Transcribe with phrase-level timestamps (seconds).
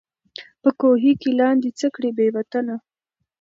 [0.61, 2.75] په کوهي کي لاندي څه کړې بې وطنه